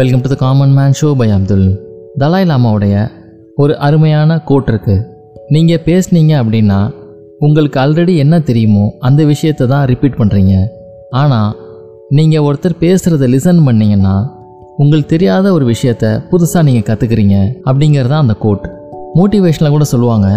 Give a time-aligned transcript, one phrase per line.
[0.00, 1.80] Welcome to the common man show by Abdul
[2.18, 3.10] Dalai லாமாவுடைய
[3.54, 4.96] ஒரு அருமையான code இருக்கு.
[5.48, 6.90] நீங்கள் பேசுனீங்க அப்படின்னா
[7.38, 10.54] உங்களுக்கு ஆல்ரெடி என்ன தெரியுமோ அந்த விஷயத்தை தான் ரிப்பீட் பண்ணுறீங்க
[11.10, 11.56] ஆனால்
[12.08, 14.34] நீங்கள் ஒருத்தர் பேசுகிறத லிசன் பண்ணீங்கன்னா
[14.76, 18.70] உங்களுக்கு தெரியாத ஒரு விஷயத்த புதுசாக நீங்கள் கற்றுக்குறீங்க அப்படிங்கிறது தான் அந்த கோட்
[19.18, 20.28] மோட்டிவேஷனில் கூட சொல்லுவாங்க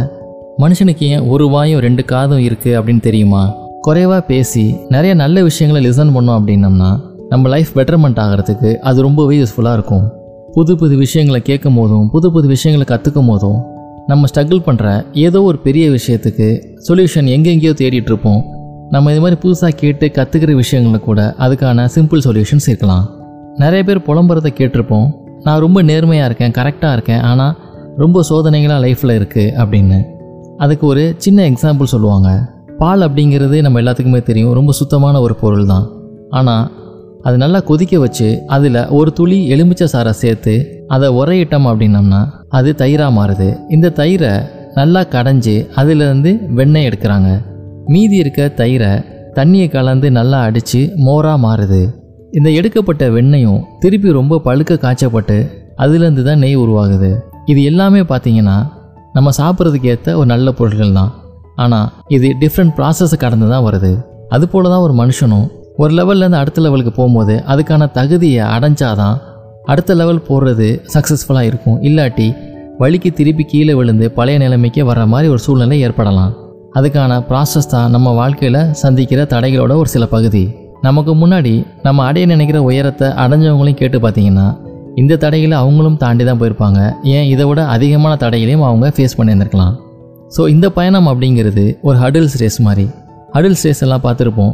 [0.59, 3.53] மனுஷனுக்கு ஏன் ஒரு வாயும் ரெண்டு காதும் இருக்குது அப்படின்னு தெரியுமா?
[3.81, 9.77] குறைவாக பேசி நிறைய நல்ல விஷயங்களை லிசன் பண்ணோம் அப்படின்னம்னா நம்ம லைஃப் பெட்டர்மெண்ட் ஆகிறதுக்கு அது ரொம்பவே யூஸ்ஃபுல்லாக
[9.77, 10.03] இருக்கும்.
[10.55, 13.59] புது புது விஷயங்களை கேட்கும் போதும் புது புது விஷயங்களை கற்றுக்கும் போதும்
[14.07, 14.87] நம்ம ஸ்ட்ரகிள் பண்ணுற
[15.27, 16.47] ஏதோ ஒரு பெரிய விஷயத்துக்கு
[16.87, 18.41] சொல்யூஷன் எங்கெங்கேயோ தேடிட்டுருப்போம்
[18.89, 23.05] நம்ம இது மாதிரி புதுசாக கேட்டு கற்றுக்கிற விஷயங்கள கூட அதுக்கான சிம்பிள் சொல்யூஷன்ஸ் இருக்கலாம்.
[23.63, 25.07] நிறைய பேர் புலம்புறதை கேட்டிருப்போம்.
[25.45, 27.55] நான் ரொம்ப நேர்மையாக இருக்கேன் கரெக்டாக இருக்கேன் ஆனால்
[28.03, 29.99] ரொம்ப சோதனைகளாக லைஃப்பில் இருக்குது அப்படின்னு.
[30.57, 32.29] அதுக்கு ஒரு சின்ன எக்ஸாம்பிள் சொல்லுவாங்க.
[32.81, 35.87] பால் அப்படிங்கிறது நம்ம எல்லாத்துக்குமே தெரியும் ரொம்ப சுத்தமான ஒரு பொருள் தான்
[36.41, 36.63] ஆனால்
[37.27, 40.53] அது நல்லா கொதிக்க வச்சு அதில் ஒரு துளி எலுமிச்சை சாரை சேர்த்து
[40.95, 42.21] அதை உரையிட்டோம் அப்படின்னம்னா
[42.57, 43.47] அது தயிராக மாறுது.
[43.75, 44.33] இந்த தயிரை
[44.79, 47.29] நல்லா கடைஞ்சி அதிலிருந்து வெண்ணெய் எடுக்கிறாங்க.
[47.93, 48.91] மீதி இருக்க தயிரை
[49.37, 51.81] தண்ணியை கலந்து நல்லா அடித்து மோராக மாறுது.
[52.37, 55.37] இந்த எடுக்கப்பட்ட வெண்ணெயும் திருப்பி ரொம்ப பழுக்க காய்ச்சப்பட்டு
[55.83, 57.11] அதுலேருந்து தான் நெய் உருவாகுது.
[57.51, 58.57] இது எல்லாமே பார்த்தீங்கன்னா
[59.17, 61.11] நம்ம சாப்பிட்றதுக்கு ஏற்ற ஒரு நல்ல பொருட்கள் தான்.
[61.63, 63.91] ஆனால் இது டிஃப்ரெண்ட் ப்ராசஸை கடந்து தான் வருது.
[64.35, 65.47] அதுபோல தான் ஒரு மனுஷனும்
[65.81, 69.15] ஒரு லெவல்லேருந்து அடுத்த லெவலுக்கு போகும்போது அதுக்கான தகுதியை அடைஞ்சாதான்
[69.71, 71.77] அடுத்த லெவல் போடுறது சக்ஸஸ்ஃபுல்லாக இருக்கும்.
[71.87, 72.27] இல்லாட்டி
[72.77, 76.33] வழிக்கு திருப்பி கீழே விழுந்து பழைய நிலைமைக்கு வர்ற மாதிரி ஒரு சூழ்நிலை ஏற்படலாம்.
[76.75, 80.43] அதுக்கான ப்ராசஸ் தான் நம்ம வாழ்க்கையில் சந்திக்கிற தடைகளோட ஒரு சில பகுதி.
[80.81, 84.47] நமக்கு முன்னாடி நம்ம அடைய நினைக்கிற உயரத்தை அடைஞ்சவங்களையும் கேட்டு பார்த்தீங்கன்னா
[84.95, 86.79] இந்த தடைகளை அவங்களும் தாண்டி தான் போயிருப்பாங்க.
[87.03, 87.25] ஏன்?
[87.25, 89.73] இதை விட அதிகமான தடைகளையும் அவங்க ஃபேஸ் பண்ணியிருந்திருக்கலாம்.
[90.37, 92.85] ஸோ இந்த பயணம் அப்படிங்கிறது ஒரு ஹடில்ஸ் ரேஸ் மாதிரி.
[93.33, 94.53] ஹடில்ஸ் ரேஸ் எல்லாம் பார்த்துருப்போம்.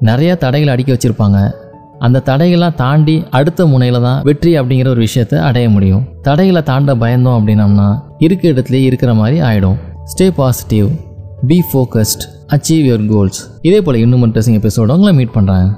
[0.00, 1.50] நிறைய தடைகளை அடுக்கி வச்சுருப்பாங்க.
[1.98, 6.04] அந்த தடைகள்லாம் தாண்டி அடுத்த முனையில் தான் வெற்றி அப்படிங்கிற ஒரு விஷயத்தை அடைய முடியும்.
[6.22, 10.88] தடைகளை தாண்ட பயந்தோம் அப்படின்னம்னா இருக்க இடத்துலயே இருக்கிற மாதிரி ஆகிடும் stay positive
[11.46, 15.68] be focused achieve your goals இதே போல் இன்னும் இன்ட்ரெஸ்டிங் எபிசோட உங்களை மீட் பண்ணுறேன்